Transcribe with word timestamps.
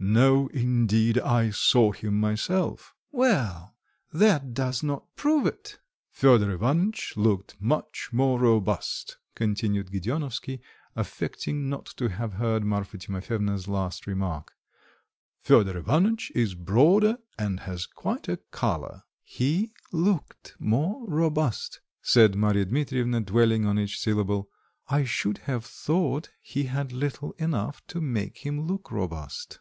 "No, 0.00 0.46
indeed, 0.54 1.18
I 1.18 1.50
saw 1.50 1.90
him 1.90 2.20
myself." 2.20 2.94
"Well, 3.10 3.74
that 4.12 4.54
does 4.54 4.84
not 4.84 5.16
prove 5.16 5.44
it." 5.44 5.80
"Fedor 6.12 6.52
Ivanitch 6.52 7.14
looked 7.16 7.56
much 7.60 8.10
more 8.12 8.38
robust," 8.38 9.18
continued 9.34 9.90
Gedeonovsky, 9.90 10.60
affecting 10.94 11.68
not 11.68 11.86
to 11.96 12.10
have 12.10 12.34
heard 12.34 12.62
Marfa 12.62 12.96
Timofyevna's 12.96 13.66
last 13.66 14.06
remark. 14.06 14.54
"Fedor 15.42 15.76
Ivanitch 15.76 16.30
is 16.32 16.54
broader 16.54 17.18
and 17.36 17.58
has 17.66 17.84
quite 17.84 18.28
a 18.28 18.36
colour." 18.52 19.02
"He 19.24 19.72
looked 19.90 20.54
more 20.60 21.04
robust," 21.08 21.80
said 22.02 22.36
Marya 22.36 22.66
Dmitrievna, 22.66 23.22
dwelling 23.22 23.66
on 23.66 23.80
each 23.80 23.98
syllable. 23.98 24.48
"I 24.86 25.02
should 25.02 25.38
have 25.50 25.64
thought 25.64 26.30
he 26.40 26.64
had 26.66 26.92
little 26.92 27.32
enough 27.32 27.84
to 27.88 28.00
make 28.00 28.38
him 28.46 28.64
look 28.68 28.92
robust." 28.92 29.58